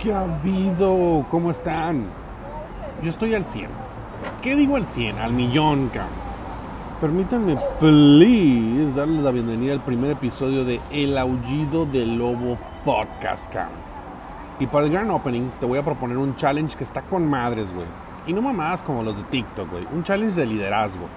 ¿Qué 0.00 0.14
ha 0.14 0.20
habido? 0.22 1.26
¿Cómo 1.28 1.50
están? 1.50 2.06
Yo 3.02 3.10
estoy 3.10 3.34
al 3.34 3.44
100. 3.44 3.68
¿Qué 4.40 4.56
digo 4.56 4.76
al 4.76 4.86
100? 4.86 5.18
Al 5.18 5.34
millón, 5.34 5.90
cabrón. 5.90 6.14
Permítanme, 7.02 7.56
please, 7.78 8.94
darles 8.94 9.22
la 9.22 9.30
bienvenida 9.30 9.74
al 9.74 9.84
primer 9.84 10.12
episodio 10.12 10.64
de 10.64 10.80
El 10.90 11.18
Aullido 11.18 11.84
del 11.84 12.16
Lobo 12.16 12.56
Podcast, 12.82 13.52
cabrón. 13.52 13.76
Y 14.58 14.66
para 14.68 14.86
el 14.86 14.92
gran 14.92 15.10
opening 15.10 15.50
te 15.60 15.66
voy 15.66 15.78
a 15.78 15.84
proponer 15.84 16.16
un 16.16 16.34
challenge 16.34 16.78
que 16.78 16.84
está 16.84 17.02
con 17.02 17.28
madres, 17.28 17.70
güey. 17.70 17.86
Y 18.26 18.32
no 18.32 18.40
mamadas 18.40 18.82
como 18.82 19.02
los 19.02 19.18
de 19.18 19.24
TikTok, 19.24 19.70
güey. 19.70 19.86
Un 19.92 20.02
challenge 20.02 20.34
de 20.34 20.46
liderazgo. 20.46 21.08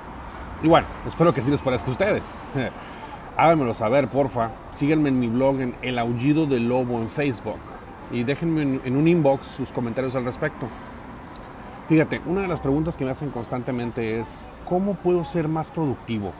Y 0.61 0.67
bueno, 0.67 0.87
espero 1.07 1.33
que 1.33 1.41
sí 1.41 1.49
les 1.49 1.61
parezca 1.61 1.87
a 1.87 1.91
ustedes. 1.91 2.33
Háganmelo 3.37 3.73
saber, 3.73 4.09
porfa. 4.09 4.51
Síganme 4.71 5.07
en 5.07 5.21
mi 5.21 5.27
blog 5.27 5.61
en 5.61 5.75
El 5.81 5.97
Aullido 5.99 6.45
del 6.47 6.67
Lobo 6.67 6.99
en 6.99 7.07
Facebook. 7.07 7.72
Y 8.13 8.23
déjenme 8.23 8.79
en, 8.85 8.95
un 8.95 9.07
inbox 9.07 9.47
sus 9.47 9.71
comentarios 9.71 10.15
al 10.15 10.23
respecto. 10.23 10.67
Fíjate, 11.89 12.21
una 12.27 12.41
de 12.41 12.47
las 12.47 12.59
preguntas 12.59 12.95
que 12.95 13.03
me 13.03 13.11
hacen 13.11 13.31
constantemente 13.31 14.19
es, 14.19 14.45
¿cómo 14.65 14.93
puedo 14.93 15.25
ser 15.25 15.47
más 15.47 15.71
productivo? 15.71 16.31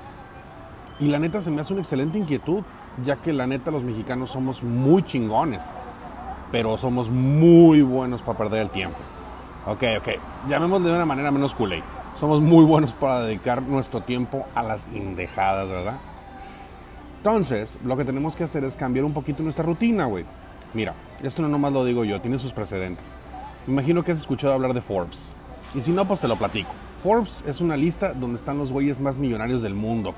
Y 1.00 1.08
la 1.08 1.18
neta 1.18 1.42
se 1.42 1.50
me 1.50 1.62
hace 1.62 1.74
una 1.74 1.82
excelente 1.82 2.20
inquietud, 2.20 2.64
ya 3.04 3.16
que 3.16 3.34
la 3.34 3.48
neta 3.48 3.72
los 3.72 3.84
mexicanos 3.84 4.30
somos 4.30 4.62
muy 4.62 5.02
chingones, 5.02 5.66
pero 6.52 6.78
somos 6.78 7.10
muy 7.10 7.82
buenos 7.82 8.22
para 8.22 8.38
perder 8.38 8.62
el 8.62 8.70
tiempo. 8.70 9.00
Ok, 9.66 9.84
ok, 9.98 10.10
llamémosle 10.48 10.90
de 10.90 10.96
una 10.96 11.06
manera 11.08 11.32
menos 11.32 11.56
culé. 11.56 11.82
Somos 12.20 12.40
muy 12.40 12.64
buenos 12.64 12.94
para 12.94 13.22
dedicar 13.22 13.64
nuestro 13.64 14.02
tiempo 14.02 14.46
a 14.54 14.62
las 14.62 14.88
indejadas, 14.90 15.68
¿verdad? 15.68 15.98
Entonces, 17.18 17.80
lo 17.84 17.98
que 17.98 18.06
tenemos 18.06 18.36
que 18.36 18.44
hacer 18.44 18.64
es 18.64 18.76
cambiar 18.76 19.06
un 19.06 19.14
poquito 19.14 19.42
nuestra 19.42 19.66
rutina, 19.66 20.06
güey. 20.06 20.26
Mira, 20.74 20.96
esto 21.22 21.42
no 21.42 21.50
nomás 21.50 21.72
lo 21.72 21.86
digo 21.86 22.04
yo, 22.04 22.20
tiene 22.20 22.40
sus 22.40 22.52
precedentes. 22.52 23.20
Me 23.68 23.74
imagino 23.74 24.04
que 24.04 24.12
has 24.12 24.18
escuchado 24.18 24.54
hablar 24.54 24.74
de 24.74 24.82
Forbes. 24.82 25.32
Y 25.76 25.82
si 25.82 25.92
no, 25.92 26.08
pues 26.08 26.22
te 26.22 26.28
lo 26.28 26.36
platico. 26.36 26.72
Forbes 27.04 27.44
es 27.48 27.62
una 27.62 27.78
lista 27.78 28.14
donde 28.14 28.38
están 28.38 28.58
los 28.58 28.72
güeyes 28.72 29.00
más 29.00 29.20
millonarios 29.20 29.62
del 29.62 29.76
mundo. 29.76 30.16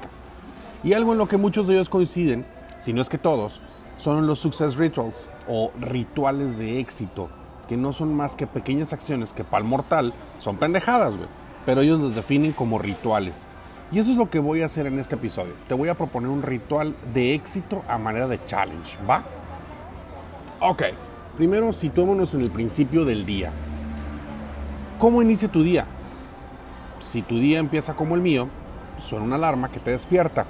Y 0.83 0.93
algo 0.93 1.11
en 1.11 1.17
lo 1.17 1.27
que 1.27 1.37
muchos 1.37 1.67
de 1.67 1.73
ellos 1.73 1.89
coinciden, 1.89 2.45
si 2.79 2.93
no 2.93 3.01
es 3.01 3.09
que 3.09 3.17
todos, 3.17 3.61
son 3.97 4.27
los 4.27 4.39
success 4.39 4.75
rituals 4.77 5.29
o 5.47 5.71
rituales 5.79 6.57
de 6.57 6.79
éxito, 6.79 7.29
que 7.67 7.75
no 7.75 7.91
son 7.91 8.13
más 8.13 8.35
que 8.35 8.47
pequeñas 8.47 8.93
acciones 8.93 9.33
que 9.33 9.43
para 9.43 9.63
el 9.63 9.69
mortal 9.69 10.13
son 10.39 10.57
pendejadas, 10.57 11.17
güey. 11.17 11.27
Pero 11.65 11.81
ellos 11.81 11.99
los 11.99 12.15
definen 12.15 12.53
como 12.53 12.79
rituales. 12.79 13.45
Y 13.91 13.99
eso 13.99 14.11
es 14.11 14.17
lo 14.17 14.29
que 14.29 14.39
voy 14.39 14.61
a 14.61 14.67
hacer 14.67 14.87
en 14.87 14.99
este 14.99 15.15
episodio. 15.15 15.53
Te 15.67 15.73
voy 15.73 15.89
a 15.89 15.95
proponer 15.95 16.29
un 16.29 16.43
ritual 16.43 16.95
de 17.13 17.33
éxito 17.33 17.83
a 17.87 17.97
manera 17.97 18.27
de 18.27 18.43
challenge, 18.45 18.97
¿va? 19.09 19.23
Ok, 20.67 20.81
primero 21.37 21.71
situémonos 21.71 22.33
en 22.33 22.41
el 22.41 22.49
principio 22.49 23.05
del 23.05 23.23
día. 23.23 23.51
¿Cómo 24.97 25.21
inicia 25.21 25.47
tu 25.47 25.61
día? 25.61 25.85
Si 26.97 27.21
tu 27.21 27.37
día 27.37 27.59
empieza 27.59 27.93
como 27.93 28.15
el 28.15 28.21
mío, 28.21 28.47
suena 28.97 29.25
una 29.25 29.35
alarma 29.35 29.69
que 29.69 29.79
te 29.79 29.91
despierta. 29.91 30.47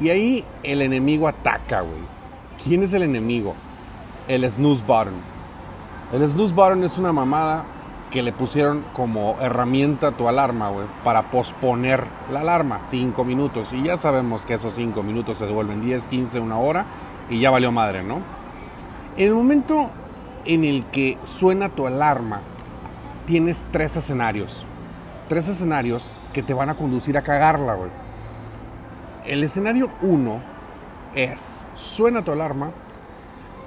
Y 0.00 0.08
ahí 0.08 0.44
el 0.64 0.82
enemigo 0.82 1.28
ataca, 1.28 1.82
güey. 1.82 2.00
¿Quién 2.64 2.82
es 2.82 2.92
el 2.92 3.04
enemigo? 3.04 3.54
El 4.26 4.50
snooze 4.50 4.82
button. 4.84 5.14
El 6.12 6.28
snooze 6.28 6.52
button 6.52 6.82
es 6.82 6.98
una 6.98 7.12
mamada 7.12 7.66
que 8.10 8.24
le 8.24 8.32
pusieron 8.32 8.82
como 8.94 9.36
herramienta 9.40 10.08
a 10.08 10.12
tu 10.12 10.26
alarma, 10.26 10.70
güey, 10.70 10.86
para 11.04 11.30
posponer 11.30 12.02
la 12.32 12.40
alarma, 12.40 12.80
5 12.82 13.22
minutos. 13.22 13.72
Y 13.74 13.84
ya 13.84 13.96
sabemos 13.96 14.44
que 14.44 14.54
esos 14.54 14.74
5 14.74 15.04
minutos 15.04 15.38
se 15.38 15.46
devuelven 15.46 15.82
10, 15.82 16.08
15, 16.08 16.40
una 16.40 16.58
hora 16.58 16.86
y 17.28 17.38
ya 17.38 17.50
valió 17.50 17.70
madre, 17.70 18.02
¿no? 18.02 18.39
En 19.16 19.28
el 19.28 19.34
momento 19.34 19.90
en 20.44 20.64
el 20.64 20.86
que 20.86 21.18
suena 21.24 21.68
tu 21.68 21.86
alarma, 21.86 22.40
tienes 23.26 23.66
tres 23.70 23.96
escenarios. 23.96 24.66
Tres 25.28 25.48
escenarios 25.48 26.16
que 26.32 26.42
te 26.42 26.54
van 26.54 26.70
a 26.70 26.74
conducir 26.74 27.18
a 27.18 27.22
cagarla, 27.22 27.74
güey. 27.74 27.90
El 29.26 29.44
escenario 29.44 29.90
1 30.02 30.40
es, 31.14 31.66
suena 31.74 32.24
tu 32.24 32.32
alarma, 32.32 32.70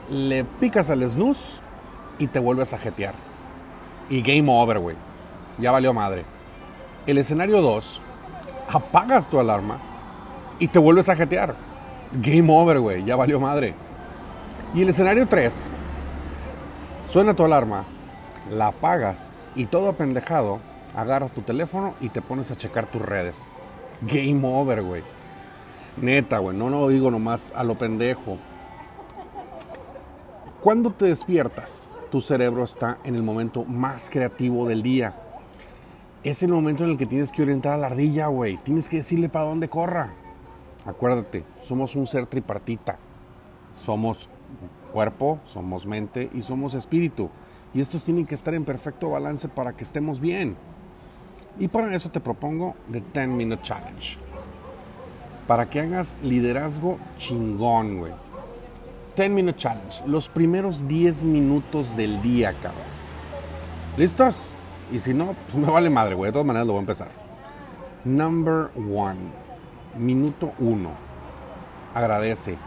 le 0.09 0.44
picas 0.44 0.90
al 0.90 1.09
snooze 1.09 1.62
y 2.20 2.28
te 2.28 2.40
vuelves 2.40 2.74
a 2.74 2.78
jetear. 2.78 3.14
Y 4.09 4.22
game 4.22 4.52
over, 4.52 4.80
güey. 4.80 4.96
Ya 5.59 5.72
valió 5.72 5.94
madre. 5.94 6.26
El 7.06 7.18
escenario 7.18 7.62
2, 7.62 8.02
apagas 8.72 9.30
tu 9.30 9.40
alarma 9.40 9.78
y 10.59 10.68
te 10.68 10.80
vuelves 10.80 11.09
a 11.09 11.16
jetear. 11.16 11.56
Game 12.14 12.52
over, 12.52 12.80
güey. 12.80 13.03
Ya 13.03 13.16
valió 13.16 13.40
madre. 13.40 13.76
Y 14.73 14.81
el 14.81 14.89
escenario 14.89 15.28
3, 15.28 15.69
suena 17.07 17.35
tu 17.35 17.45
alarma, 17.45 17.85
la 18.51 18.67
apagas 18.67 19.31
y 19.53 19.67
todo 19.67 19.89
apendejado, 19.89 20.61
agarras 20.95 21.31
tu 21.31 21.41
teléfono 21.41 21.94
y 22.01 22.09
te 22.09 22.23
pones 22.23 22.50
a 22.50 22.57
checar 22.57 22.88
tus 22.88 23.03
redes. 23.03 23.50
Game 24.01 24.41
over, 24.44 24.81
güey. 24.81 25.03
Neta, 25.97 26.39
güey, 26.39 26.57
no 26.57 26.72
lo 26.72 26.88
digo 26.88 27.11
nomás 27.11 27.53
a 27.56 27.63
lo 27.63 27.78
pendejo. 27.78 28.39
Cuando 30.59 30.90
te 30.90 31.05
despiertas, 31.05 31.91
tu 32.09 32.19
cerebro 32.19 32.63
está 32.63 32.97
en 33.03 33.13
el 33.13 33.22
momento 33.22 33.66
más 33.66 34.09
creativo 34.09 34.67
del 34.67 34.81
día. 34.81 35.13
Es 36.23 36.41
el 36.41 36.51
momento 36.51 36.84
en 36.84 36.90
el 36.90 36.97
que 36.97 37.05
tienes 37.05 37.31
que 37.31 37.44
orientar 37.44 37.73
a 37.73 37.78
la 37.78 37.88
ardilla, 37.88 38.25
güey. 38.25 38.57
Tienes 38.57 38.90
que 38.90 38.97
decirle 38.97 39.29
para 39.29 39.45
dónde 39.45 39.69
corra. 39.69 40.13
Acuérdate, 40.85 41.44
somos 41.61 41.95
un 41.95 42.07
ser 42.07 42.25
tripartita. 42.25 42.97
Somos 43.85 44.29
cuerpo, 44.91 45.40
somos 45.46 45.86
mente 45.86 46.30
y 46.34 46.44
somos 46.44 46.74
espíritu. 46.74 47.30
Y 47.74 47.81
estos 47.81 48.03
tienen 48.03 48.25
que 48.25 48.36
estar 48.36 48.53
en 48.53 48.66
perfecto 48.66 49.09
balance 49.09 49.47
para 49.50 49.74
que 49.74 49.84
estemos 49.84 50.19
bien. 50.19 50.56
Y 51.59 51.68
para 51.68 51.94
eso 51.96 52.09
te 52.09 52.19
propongo 52.19 52.75
The 52.91 53.03
10 53.14 53.28
Minute 53.30 53.64
Challenge. 53.64 54.18
Para 55.47 55.69
que 55.69 55.81
hagas 55.81 56.16
liderazgo 56.24 56.97
chingón, 57.18 57.97
güey. 58.00 58.14
10 59.18 59.30
Minute 59.30 59.58
Challenge. 59.58 60.03
Los 60.08 60.30
primeros 60.30 60.88
10 60.88 61.24
minutos 61.24 61.96
del 61.97 62.22
día, 62.22 62.53
cabrón. 62.53 62.81
¿Listos? 63.97 64.50
Y 64.91 65.00
si 65.00 65.14
no, 65.14 65.35
pues 65.52 65.56
me 65.56 65.72
vale 65.72 65.90
madre, 65.90 66.16
güey. 66.16 66.30
De 66.30 66.34
todas 66.34 66.47
maneras 66.47 66.68
lo 66.68 66.74
voy 66.74 66.80
a 66.80 66.81
empezar. 66.81 67.09
Number 68.06 68.70
one. 68.75 69.20
Minuto 69.97 70.52
uno. 70.59 70.91
Agradece. 71.94 72.58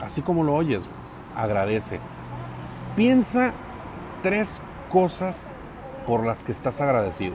Así 0.00 0.22
como 0.22 0.44
lo 0.44 0.54
oyes, 0.54 0.88
agradece. 1.36 2.00
Piensa 2.96 3.52
tres 4.22 4.62
cosas 4.90 5.52
por 6.06 6.24
las 6.24 6.42
que 6.42 6.52
estás 6.52 6.80
agradecido. 6.80 7.34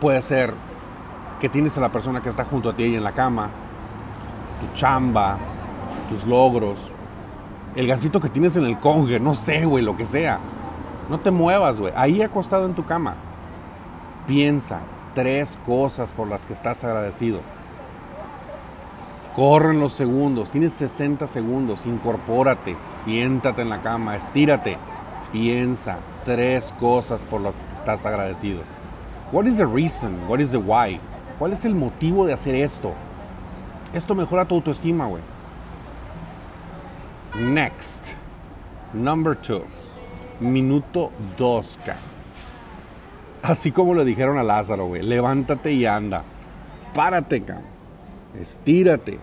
Puede 0.00 0.22
ser 0.22 0.54
que 1.40 1.48
tienes 1.48 1.76
a 1.76 1.80
la 1.80 1.90
persona 1.90 2.20
que 2.20 2.28
está 2.28 2.44
junto 2.44 2.70
a 2.70 2.76
ti 2.76 2.84
ahí 2.84 2.96
en 2.96 3.04
la 3.04 3.12
cama, 3.12 3.50
tu 4.60 4.78
chamba, 4.78 5.38
tus 6.08 6.26
logros, 6.26 6.92
el 7.74 7.86
gancito 7.86 8.20
que 8.20 8.28
tienes 8.28 8.56
en 8.56 8.64
el 8.64 8.78
conge, 8.78 9.18
no 9.18 9.34
sé, 9.34 9.64
güey, 9.64 9.84
lo 9.84 9.96
que 9.96 10.06
sea. 10.06 10.38
No 11.08 11.20
te 11.20 11.30
muevas, 11.30 11.80
güey. 11.80 11.92
Ahí 11.96 12.22
acostado 12.22 12.66
en 12.66 12.74
tu 12.74 12.84
cama. 12.84 13.14
Piensa 14.26 14.80
tres 15.14 15.58
cosas 15.66 16.12
por 16.12 16.28
las 16.28 16.46
que 16.46 16.52
estás 16.52 16.84
agradecido. 16.84 17.40
Corren 19.34 19.80
los 19.80 19.94
segundos, 19.94 20.50
tienes 20.50 20.74
60 20.74 21.26
segundos, 21.26 21.86
incorpórate, 21.86 22.76
siéntate 22.90 23.62
en 23.62 23.70
la 23.70 23.80
cama, 23.80 24.14
estírate, 24.14 24.76
piensa 25.32 26.00
tres 26.26 26.74
cosas 26.78 27.24
por 27.24 27.40
las 27.40 27.54
que 27.54 27.74
estás 27.74 28.04
agradecido. 28.04 28.60
What 29.32 29.46
is 29.46 29.56
the 29.56 29.64
reason? 29.64 30.18
What 30.28 30.40
is 30.40 30.50
the 30.50 30.58
why? 30.58 31.00
¿Cuál 31.38 31.54
es 31.54 31.64
el 31.64 31.74
motivo 31.74 32.26
de 32.26 32.34
hacer 32.34 32.54
esto? 32.54 32.92
Esto 33.94 34.14
mejora 34.14 34.44
tu 34.44 34.56
autoestima, 34.56 35.06
güey. 35.06 35.22
Next. 37.40 38.14
Number 38.92 39.34
two. 39.34 39.62
Minuto 40.40 41.10
2, 41.38 41.78
Así 43.42 43.72
como 43.72 43.94
le 43.94 44.04
dijeron 44.04 44.38
a 44.38 44.42
Lázaro, 44.42 44.86
güey. 44.86 45.02
Levántate 45.02 45.72
y 45.72 45.86
anda. 45.86 46.22
Párate, 46.94 47.40
cabrón. 47.40 47.81
Estírate. 48.38 49.18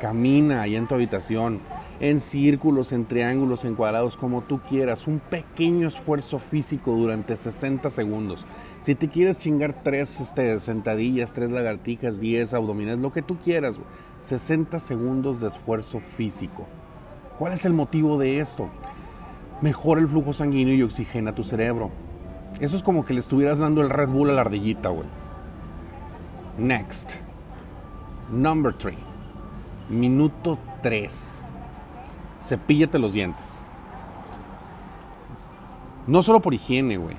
Camina 0.00 0.62
ahí 0.62 0.76
en 0.76 0.86
tu 0.86 0.94
habitación. 0.94 1.60
En 2.00 2.20
círculos, 2.20 2.92
en 2.92 3.06
triángulos, 3.06 3.64
en 3.64 3.74
cuadrados, 3.74 4.16
como 4.16 4.42
tú 4.42 4.60
quieras. 4.68 5.06
Un 5.06 5.18
pequeño 5.18 5.88
esfuerzo 5.88 6.38
físico 6.38 6.92
durante 6.92 7.36
60 7.36 7.90
segundos. 7.90 8.46
Si 8.80 8.94
te 8.94 9.08
quieres 9.08 9.38
chingar 9.38 9.72
tres 9.82 10.20
este, 10.20 10.60
sentadillas, 10.60 11.32
tres 11.32 11.50
lagartijas, 11.50 12.20
10 12.20 12.54
abdominales, 12.54 13.00
lo 13.00 13.12
que 13.12 13.22
tú 13.22 13.36
quieras. 13.38 13.76
60 14.20 14.78
segundos 14.78 15.40
de 15.40 15.48
esfuerzo 15.48 15.98
físico. 15.98 16.66
¿Cuál 17.38 17.52
es 17.52 17.64
el 17.64 17.72
motivo 17.72 18.18
de 18.18 18.40
esto? 18.40 18.68
Mejora 19.60 20.00
el 20.00 20.08
flujo 20.08 20.32
sanguíneo 20.32 20.74
y 20.74 20.82
oxigena 20.82 21.34
tu 21.34 21.42
cerebro. 21.42 21.90
Eso 22.60 22.76
es 22.76 22.82
como 22.82 23.04
que 23.04 23.14
le 23.14 23.20
estuvieras 23.20 23.58
dando 23.58 23.82
el 23.82 23.90
Red 23.90 24.08
Bull 24.08 24.30
a 24.30 24.34
la 24.34 24.40
ardillita, 24.42 24.88
güey. 24.88 25.06
Next. 26.58 27.27
Number 28.30 28.74
3. 28.74 28.94
Minuto 29.88 30.58
3. 30.82 31.44
cepíllate 32.38 32.98
los 32.98 33.14
dientes. 33.14 33.62
No 36.06 36.22
solo 36.22 36.40
por 36.40 36.52
higiene, 36.52 36.98
güey. 36.98 37.16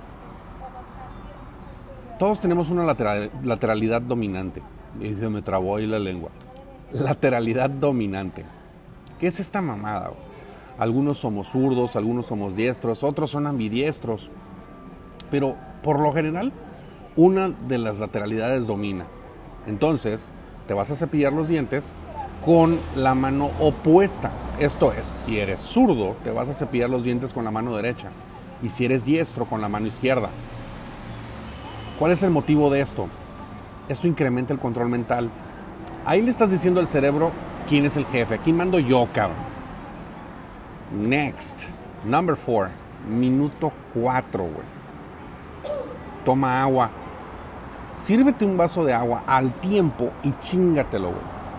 Todos 2.20 2.40
tenemos 2.40 2.70
una 2.70 2.84
lateralidad 2.84 4.02
dominante. 4.02 4.62
Y 5.00 5.16
se 5.16 5.30
me 5.30 5.42
trabó 5.42 5.78
ahí 5.78 5.88
la 5.88 6.00
lengua. 6.00 6.30
Lateralidad 6.92 7.70
dominante. 7.70 8.46
¿Qué 9.20 9.28
es 9.28 9.40
esta 9.40 9.62
mamada? 9.62 10.12
Algunos 10.78 11.18
somos 11.18 11.48
zurdos, 11.48 11.96
algunos 11.96 12.28
somos 12.28 12.56
diestros, 12.56 13.04
otros 13.04 13.32
son 13.32 13.48
ambidiestros. 13.48 14.30
Pero 15.32 15.56
por 15.84 16.00
lo 16.00 16.14
general, 16.14 16.52
una 17.16 17.50
de 17.50 17.78
las 17.80 18.00
lateralidades 18.00 18.68
domina. 18.68 19.06
Entonces, 19.68 20.32
te 20.70 20.76
vas 20.76 20.92
a 20.92 20.96
cepillar 20.96 21.34
los 21.34 21.48
dientes 21.48 21.92
con 22.46 22.80
la 22.96 23.16
mano 23.16 23.50
opuesta. 23.60 24.30
Esto 24.60 24.94
es, 24.94 25.08
si 25.08 25.40
eres 25.40 25.64
zurdo, 25.64 26.16
te 26.24 26.30
vas 26.30 26.48
a 26.48 26.54
cepillar 26.54 26.92
los 26.92 27.04
dientes 27.04 27.34
con 27.34 27.44
la 27.44 27.50
mano 27.50 27.76
derecha. 27.76 28.10
Y 28.62 28.70
si 28.70 28.86
eres 28.86 29.04
diestro, 29.04 29.46
con 29.46 29.62
la 29.62 29.68
mano 29.68 29.88
izquierda. 29.88 30.30
¿Cuál 31.98 32.12
es 32.12 32.22
el 32.22 32.30
motivo 32.30 32.70
de 32.70 32.82
esto? 32.82 33.08
Esto 33.88 34.06
incrementa 34.06 34.54
el 34.54 34.60
control 34.60 34.90
mental. 34.90 35.32
Ahí 36.06 36.22
le 36.22 36.30
estás 36.30 36.52
diciendo 36.52 36.80
al 36.80 36.88
cerebro 36.88 37.32
quién 37.68 37.86
es 37.88 37.98
el 37.98 38.06
jefe. 38.06 38.36
Aquí 38.36 38.54
mando 38.54 38.78
yo, 38.78 39.08
cabrón. 39.12 39.38
Next. 41.02 41.64
Number 42.06 42.36
four. 42.36 42.70
Minuto 43.10 43.72
cuatro, 43.92 44.44
güey. 44.44 44.68
Toma 46.24 46.62
agua. 46.62 46.92
Sírvete 48.00 48.46
un 48.46 48.56
vaso 48.56 48.86
de 48.86 48.94
agua 48.94 49.24
al 49.28 49.60
tiempo 49.60 50.12
y 50.24 50.32
chingatelo. 50.40 51.12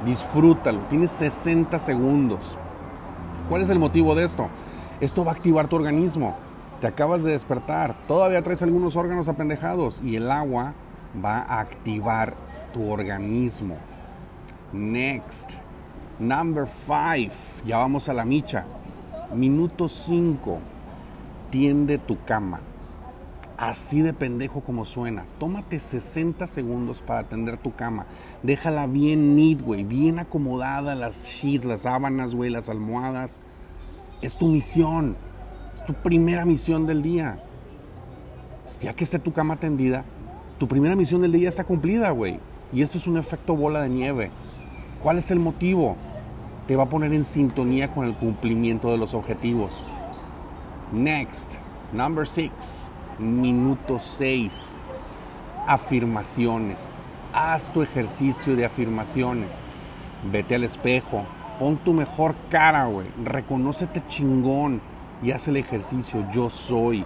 Disfrútalo. 0.07 0.81
Tienes 0.89 1.11
60 1.11 1.79
segundos. 1.79 2.57
¿Cuál 3.51 3.61
es 3.61 3.69
el 3.69 3.79
motivo 3.79 4.15
de 4.15 4.25
esto? 4.25 4.49
Esto 5.01 5.23
va 5.23 5.33
a 5.33 5.35
activar 5.35 5.69
tu 5.69 5.77
organismo. 5.77 6.35
Te 6.81 6.87
acabas 6.87 7.23
de 7.25 7.33
despertar. 7.33 7.95
Todavía 8.09 8.41
traes 8.41 8.63
algunos 8.63 8.97
órganos 8.97 9.29
apendejados 9.29 10.01
y 10.03 10.17
el 10.17 10.31
agua 10.31 10.73
va 11.23 11.41
a 11.41 11.61
activar 11.61 12.35
tu 12.73 12.91
organismo. 12.91 13.77
Next. 14.73 15.53
Number 16.19 16.67
five. 16.67 17.33
Ya 17.67 17.77
vamos 17.77 18.09
a 18.09 18.15
la 18.15 18.25
micha. 18.25 18.65
Minuto 19.35 19.91
5. 19.91 20.59
Tiende 21.51 21.99
tu 21.99 22.17
cama. 22.25 22.61
Así 23.61 24.01
de 24.01 24.15
pendejo 24.15 24.63
como 24.63 24.87
suena. 24.87 25.27
Tómate 25.39 25.79
60 25.81 26.47
segundos 26.47 27.03
para 27.03 27.25
tender 27.25 27.59
tu 27.59 27.75
cama. 27.75 28.07
Déjala 28.43 28.87
bien 28.87 29.37
neat, 29.37 29.61
güey. 29.61 29.85
Bien 29.85 30.19
acomodada 30.19 30.95
las 30.95 31.27
sheets, 31.27 31.67
las 31.67 31.83
sábanas, 31.83 32.35
güey, 32.35 32.49
las 32.49 32.71
almohadas. 32.71 33.43
Es 34.23 34.39
tu 34.39 34.49
misión. 34.49 35.15
Es 35.75 35.85
tu 35.85 35.93
primera 35.93 36.47
misión 36.47 36.87
del 36.87 37.03
día. 37.03 37.39
Ya 38.81 38.95
que 38.95 39.05
esté 39.05 39.19
tu 39.19 39.35
cama 39.35 39.57
tendida, 39.57 40.07
tu 40.59 40.67
primera 40.67 40.97
misión 40.97 41.21
del 41.21 41.33
día 41.33 41.51
está 41.51 41.65
cumplida, 41.65 42.13
güey. 42.13 42.41
Y 42.73 42.81
esto 42.81 42.97
es 42.97 43.07
un 43.07 43.19
efecto 43.19 43.55
bola 43.55 43.83
de 43.83 43.91
nieve. 43.91 44.31
¿Cuál 45.03 45.19
es 45.19 45.31
el 45.31 45.39
motivo? 45.39 45.97
Te 46.67 46.77
va 46.77 46.85
a 46.85 46.89
poner 46.89 47.13
en 47.13 47.27
sintonía 47.27 47.93
con 47.93 48.07
el 48.07 48.15
cumplimiento 48.15 48.91
de 48.91 48.97
los 48.97 49.13
objetivos. 49.13 49.85
Next, 50.93 51.57
number 51.93 52.27
six, 52.27 52.91
minuto 53.21 53.99
6. 53.99 54.77
Afirmaciones. 55.67 56.99
Haz 57.33 57.71
tu 57.71 57.83
ejercicio 57.83 58.57
de 58.57 58.65
afirmaciones. 58.65 59.53
Vete 60.33 60.55
al 60.55 60.65
espejo. 60.65 61.25
Pon 61.59 61.77
tu 61.77 61.93
mejor 61.93 62.35
cara, 62.49 62.87
güey. 62.87 63.07
Reconócete 63.23 64.03
chingón 64.09 64.81
y 65.23 65.31
haz 65.33 65.47
el 65.49 65.59
ejercicio. 65.59 66.27
Yo 66.33 66.49
soy. 66.49 67.05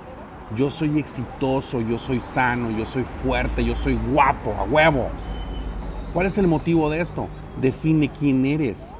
Yo 0.54 0.70
soy 0.70 0.98
exitoso, 0.98 1.80
yo 1.80 1.98
soy 1.98 2.20
sano, 2.20 2.70
yo 2.70 2.84
soy 2.84 3.02
fuerte, 3.02 3.64
yo 3.64 3.74
soy 3.74 3.98
guapo, 4.12 4.54
a 4.58 4.62
huevo. 4.64 5.08
¿Cuál 6.12 6.26
es 6.26 6.38
el 6.38 6.46
motivo 6.46 6.90
de 6.90 7.00
esto? 7.00 7.28
Define 7.60 8.10
quién 8.10 8.44
eres. 8.46 8.96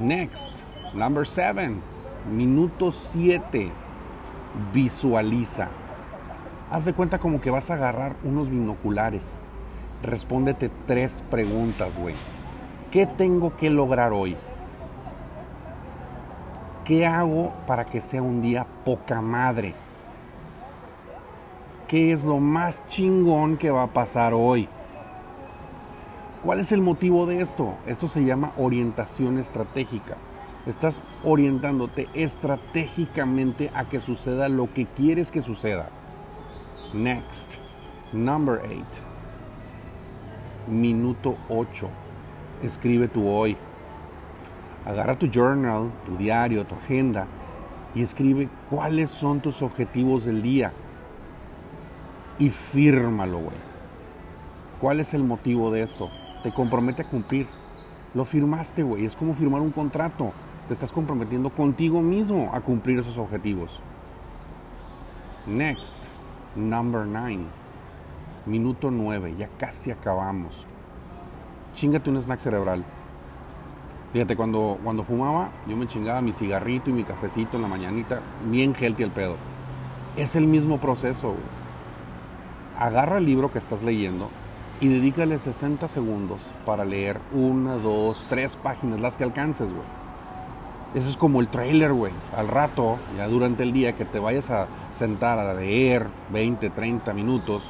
Next, 0.00 0.60
number 0.94 1.26
seven, 1.26 1.80
minuto 2.32 2.90
7. 2.90 3.70
Visualiza. 4.72 5.68
Haz 6.70 6.86
de 6.86 6.94
cuenta 6.94 7.18
como 7.18 7.40
que 7.40 7.50
vas 7.50 7.70
a 7.70 7.74
agarrar 7.74 8.16
unos 8.24 8.48
binoculares. 8.48 9.38
Respóndete 10.02 10.70
tres 10.86 11.22
preguntas, 11.30 11.98
güey. 11.98 12.14
¿Qué 12.90 13.06
tengo 13.06 13.56
que 13.56 13.70
lograr 13.70 14.12
hoy? 14.12 14.36
¿Qué 16.84 17.06
hago 17.06 17.52
para 17.66 17.84
que 17.84 18.00
sea 18.00 18.22
un 18.22 18.42
día 18.42 18.66
poca 18.84 19.20
madre? 19.20 19.74
¿Qué 21.88 22.12
es 22.12 22.24
lo 22.24 22.40
más 22.40 22.86
chingón 22.88 23.56
que 23.56 23.70
va 23.70 23.84
a 23.84 23.92
pasar 23.92 24.32
hoy? 24.34 24.68
¿Cuál 26.42 26.60
es 26.60 26.72
el 26.72 26.82
motivo 26.82 27.26
de 27.26 27.40
esto? 27.40 27.74
Esto 27.86 28.08
se 28.08 28.24
llama 28.24 28.52
orientación 28.58 29.38
estratégica. 29.38 30.16
Estás 30.66 31.02
orientándote 31.24 32.08
estratégicamente 32.14 33.70
a 33.74 33.84
que 33.84 34.00
suceda 34.00 34.48
lo 34.48 34.72
que 34.72 34.86
quieres 34.86 35.30
que 35.30 35.42
suceda. 35.42 35.88
Next, 36.94 37.56
number 38.12 38.60
8. 38.64 38.84
Minuto 40.68 41.36
8. 41.48 41.88
Escribe 42.62 43.08
tu 43.08 43.26
hoy. 43.26 43.56
Agarra 44.86 45.18
tu 45.18 45.26
journal, 45.26 45.90
tu 46.06 46.16
diario, 46.16 46.64
tu 46.64 46.76
agenda 46.76 47.26
y 47.96 48.02
escribe 48.02 48.48
cuáles 48.70 49.10
son 49.10 49.40
tus 49.40 49.60
objetivos 49.60 50.24
del 50.24 50.40
día 50.40 50.72
y 52.38 52.50
fírmalo, 52.50 53.38
güey. 53.38 53.56
¿Cuál 54.80 55.00
es 55.00 55.14
el 55.14 55.24
motivo 55.24 55.72
de 55.72 55.82
esto? 55.82 56.10
Te 56.44 56.52
compromete 56.52 57.02
a 57.02 57.08
cumplir. 57.08 57.48
Lo 58.14 58.24
firmaste, 58.24 58.84
güey. 58.84 59.04
Es 59.04 59.16
como 59.16 59.34
firmar 59.34 59.62
un 59.62 59.72
contrato. 59.72 60.32
Te 60.68 60.74
estás 60.74 60.92
comprometiendo 60.92 61.50
contigo 61.50 62.00
mismo 62.00 62.52
a 62.54 62.60
cumplir 62.60 63.00
esos 63.00 63.18
objetivos. 63.18 63.82
Next, 65.46 66.13
number 66.56 67.06
nine. 67.06 67.46
Minuto 68.46 68.90
9, 68.90 69.36
ya 69.38 69.48
casi 69.58 69.90
acabamos. 69.90 70.66
Chingate 71.74 72.10
un 72.10 72.16
snack 72.18 72.40
cerebral. 72.40 72.84
Fíjate, 74.12 74.36
cuando, 74.36 74.78
cuando 74.84 75.02
fumaba, 75.02 75.50
yo 75.66 75.76
me 75.76 75.86
chingaba 75.86 76.22
mi 76.22 76.32
cigarrito 76.32 76.90
y 76.90 76.92
mi 76.92 77.04
cafecito 77.04 77.56
en 77.56 77.62
la 77.62 77.68
mañanita, 77.68 78.20
bien 78.50 78.74
healthy 78.78 79.02
el 79.02 79.10
pedo. 79.10 79.36
Es 80.16 80.36
el 80.36 80.46
mismo 80.46 80.78
proceso, 80.78 81.28
güey 81.28 81.64
agarra 82.78 83.18
el 83.18 83.26
libro 83.26 83.52
que 83.52 83.58
estás 83.58 83.82
leyendo 83.82 84.28
y 84.80 84.88
dedícale 84.88 85.38
60 85.38 85.86
segundos 85.88 86.40
para 86.66 86.84
leer 86.84 87.20
una, 87.32 87.76
dos, 87.76 88.26
tres 88.28 88.56
páginas, 88.56 89.00
las 89.00 89.16
que 89.16 89.24
alcances, 89.24 89.72
güey. 89.72 90.03
Eso 90.94 91.10
es 91.10 91.16
como 91.16 91.40
el 91.40 91.48
trailer, 91.48 91.92
güey. 91.92 92.12
Al 92.36 92.46
rato, 92.46 92.98
ya 93.16 93.26
durante 93.26 93.64
el 93.64 93.72
día 93.72 93.96
que 93.96 94.04
te 94.04 94.20
vayas 94.20 94.50
a 94.50 94.68
sentar 94.92 95.40
a 95.40 95.52
leer 95.52 96.06
20, 96.32 96.70
30 96.70 97.12
minutos, 97.12 97.68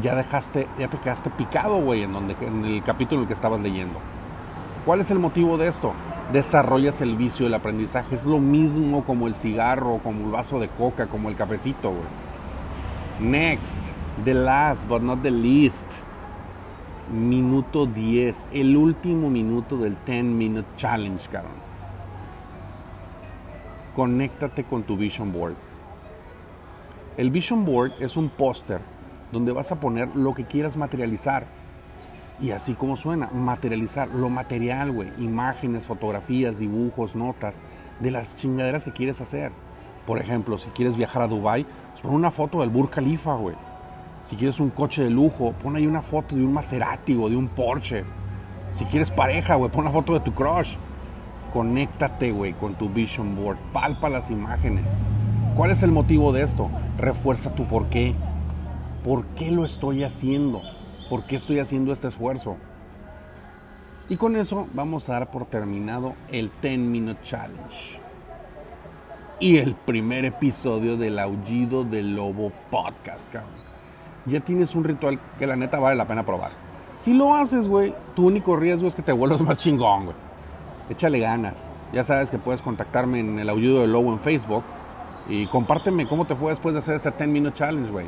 ya 0.00 0.14
dejaste, 0.14 0.68
ya 0.78 0.86
te 0.86 0.98
quedaste 0.98 1.28
picado, 1.30 1.82
güey, 1.82 2.04
en, 2.04 2.12
donde, 2.12 2.36
en 2.40 2.64
el 2.64 2.82
capítulo 2.84 3.18
en 3.18 3.22
el 3.22 3.26
que 3.26 3.34
estabas 3.34 3.60
leyendo. 3.60 3.98
¿Cuál 4.86 5.00
es 5.00 5.10
el 5.10 5.18
motivo 5.18 5.58
de 5.58 5.66
esto? 5.66 5.92
Desarrollas 6.32 7.00
el 7.00 7.16
vicio 7.16 7.46
del 7.46 7.54
aprendizaje. 7.54 8.14
Es 8.14 8.26
lo 8.26 8.38
mismo 8.38 9.04
como 9.04 9.26
el 9.26 9.34
cigarro, 9.34 9.98
como 9.98 10.26
el 10.26 10.30
vaso 10.30 10.60
de 10.60 10.68
coca, 10.68 11.08
como 11.08 11.30
el 11.30 11.36
cafecito, 11.36 11.90
güey. 11.90 13.28
Next. 13.28 13.84
The 14.24 14.34
last 14.34 14.86
but 14.86 15.02
not 15.02 15.22
the 15.22 15.32
least. 15.32 15.90
Minuto 17.12 17.86
10. 17.86 18.50
El 18.52 18.76
último 18.76 19.30
minuto 19.30 19.76
del 19.78 19.96
10 20.06 20.24
Minute 20.24 20.68
Challenge, 20.76 21.28
cabrón. 21.28 21.71
Conéctate 23.94 24.64
con 24.64 24.82
tu 24.82 24.96
Vision 24.96 25.32
Board. 25.32 25.54
El 27.16 27.30
Vision 27.30 27.64
Board 27.64 27.92
es 28.00 28.16
un 28.16 28.28
póster 28.28 28.80
donde 29.32 29.52
vas 29.52 29.72
a 29.72 29.80
poner 29.80 30.14
lo 30.14 30.34
que 30.34 30.44
quieras 30.44 30.76
materializar. 30.76 31.46
Y 32.40 32.50
así 32.50 32.74
como 32.74 32.96
suena, 32.96 33.28
materializar 33.32 34.08
lo 34.08 34.28
material, 34.28 34.90
güey. 34.90 35.10
Imágenes, 35.18 35.86
fotografías, 35.86 36.58
dibujos, 36.58 37.14
notas 37.14 37.62
de 38.00 38.10
las 38.10 38.36
chingaderas 38.36 38.84
que 38.84 38.92
quieres 38.92 39.20
hacer. 39.20 39.52
Por 40.06 40.18
ejemplo, 40.18 40.58
si 40.58 40.70
quieres 40.70 40.96
viajar 40.96 41.22
a 41.22 41.28
Dubai, 41.28 41.64
pues 41.90 42.02
pon 42.02 42.14
una 42.14 42.30
foto 42.30 42.60
del 42.60 42.70
Burj 42.70 42.90
Khalifa, 42.90 43.34
güey 43.34 43.54
si 44.22 44.36
quieres 44.36 44.60
un 44.60 44.70
coche 44.70 45.02
de 45.02 45.10
lujo, 45.10 45.52
pon 45.52 45.74
ahí 45.76 45.86
una 45.86 46.00
foto 46.00 46.36
de 46.36 46.44
un 46.44 46.52
Maserati 46.52 47.16
o 47.20 47.28
de 47.28 47.36
un 47.36 47.48
Porsche. 47.48 48.04
Si 48.70 48.84
quieres 48.84 49.10
pareja, 49.10 49.56
güey, 49.56 49.70
pon 49.70 49.82
una 49.82 49.90
foto 49.90 50.14
de 50.14 50.20
tu 50.20 50.32
crush. 50.32 50.76
Conéctate, 51.52 52.32
güey, 52.32 52.54
con 52.54 52.74
tu 52.74 52.88
vision 52.88 53.36
board. 53.36 53.58
Palpa 53.72 54.08
las 54.08 54.30
imágenes. 54.30 54.98
¿Cuál 55.56 55.70
es 55.70 55.82
el 55.82 55.92
motivo 55.92 56.32
de 56.32 56.42
esto? 56.42 56.70
Refuerza 56.96 57.54
tu 57.54 57.64
por 57.66 57.86
qué. 57.86 58.14
¿Por 59.04 59.24
qué 59.36 59.50
lo 59.50 59.64
estoy 59.64 60.02
haciendo? 60.04 60.62
¿Por 61.10 61.24
qué 61.24 61.36
estoy 61.36 61.58
haciendo 61.58 61.92
este 61.92 62.08
esfuerzo? 62.08 62.56
Y 64.08 64.16
con 64.16 64.36
eso 64.36 64.66
vamos 64.74 65.08
a 65.08 65.14
dar 65.14 65.30
por 65.30 65.44
terminado 65.46 66.14
el 66.30 66.50
10 66.62 66.78
Minute 66.78 67.20
Challenge. 67.22 68.00
y 69.40 69.56
el 69.58 69.74
primer 69.74 70.24
episodio 70.24 70.96
del 70.96 71.18
Aullido 71.18 71.82
del 71.82 72.14
Lobo 72.14 72.52
Podcast, 72.70 73.32
cabrón. 73.32 73.50
Ya 74.24 74.38
tienes 74.40 74.76
un 74.76 74.84
ritual 74.84 75.18
que 75.36 75.48
la 75.48 75.56
neta 75.56 75.80
vale 75.80 75.96
la 75.96 76.06
pena 76.06 76.24
probar. 76.24 76.52
Si 76.96 77.12
lo 77.12 77.34
haces, 77.34 77.66
güey, 77.66 77.92
tu 78.14 78.26
único 78.28 78.54
riesgo 78.56 78.86
es 78.86 78.94
que 78.94 79.02
te 79.02 79.10
vuelvas 79.10 79.40
más 79.40 79.58
chingón, 79.58 80.04
güey. 80.04 80.16
Échale 80.90 81.20
ganas. 81.20 81.70
Ya 81.92 82.04
sabes 82.04 82.30
que 82.30 82.38
puedes 82.38 82.62
contactarme 82.62 83.20
en 83.20 83.38
el 83.38 83.48
Aullido 83.48 83.82
del 83.82 83.92
Lobo 83.92 84.12
en 84.12 84.18
Facebook 84.18 84.64
y 85.28 85.46
compárteme 85.46 86.06
cómo 86.08 86.26
te 86.26 86.34
fue 86.34 86.50
después 86.50 86.74
de 86.74 86.80
hacer 86.80 86.96
este 86.96 87.10
10 87.10 87.28
Minute 87.28 87.56
Challenge, 87.56 87.90
güey. 87.90 88.06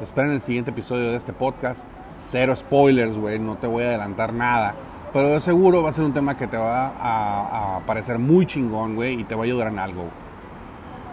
Esperen 0.00 0.32
el 0.32 0.40
siguiente 0.40 0.70
episodio 0.70 1.10
de 1.10 1.16
este 1.16 1.32
podcast. 1.32 1.84
Cero 2.22 2.54
spoilers, 2.54 3.16
güey, 3.16 3.38
no 3.38 3.56
te 3.56 3.66
voy 3.66 3.84
a 3.84 3.88
adelantar 3.88 4.32
nada. 4.32 4.74
Pero 5.12 5.28
de 5.28 5.40
seguro 5.40 5.82
va 5.82 5.90
a 5.90 5.92
ser 5.92 6.04
un 6.04 6.12
tema 6.12 6.36
que 6.36 6.46
te 6.46 6.56
va 6.56 6.92
a, 6.98 7.76
a 7.76 7.80
parecer 7.80 8.18
muy 8.18 8.46
chingón, 8.46 8.94
güey, 8.94 9.20
y 9.20 9.24
te 9.24 9.34
va 9.34 9.42
a 9.42 9.44
ayudar 9.44 9.68
en 9.68 9.78
algo. 9.78 10.04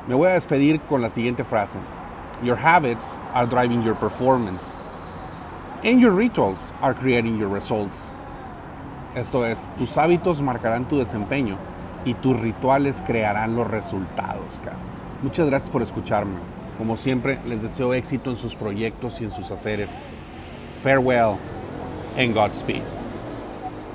Me 0.08 0.14
voy 0.14 0.28
a 0.30 0.34
despedir 0.34 0.80
con 0.82 1.02
la 1.02 1.10
siguiente 1.10 1.44
frase. 1.44 1.80
Your 2.44 2.58
habits 2.58 3.18
are 3.34 3.48
driving 3.48 3.84
your 3.84 3.96
performance. 3.96 4.78
And 5.84 6.00
your 6.00 6.12
rituals 6.12 6.74
are 6.82 6.94
creating 6.94 7.40
your 7.40 7.50
results. 7.50 8.14
Esto 9.16 9.46
es, 9.46 9.70
tus 9.78 9.98
hábitos 9.98 10.42
marcarán 10.42 10.88
tu 10.88 10.98
desempeño 10.98 11.58
y 12.06 12.14
tus 12.14 12.40
rituales 12.40 13.04
crearán 13.06 13.56
los 13.56 13.68
resultados, 13.68 14.60
cara. 14.64 14.78
Muchas 15.24 15.48
gracias 15.48 15.70
por 15.70 15.82
escucharme. 15.82 16.38
Como 16.78 16.96
siempre, 16.96 17.40
les 17.48 17.64
deseo 17.64 17.94
éxito 17.94 18.30
en 18.30 18.38
sus 18.38 18.56
proyectos 18.56 19.20
y 19.20 19.24
en 19.26 19.32
sus 19.32 19.50
haceres. 19.50 19.90
Farewell 20.84 21.38
and 22.18 22.36
Godspeed. 22.36 22.97